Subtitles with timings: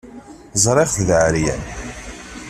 [0.63, 1.61] Ẓriɣ-t d aεeryan.